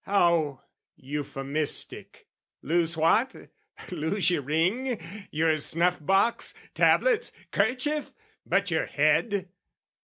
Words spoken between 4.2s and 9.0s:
your ring, Your snuff box, tablets, kerchief! but, your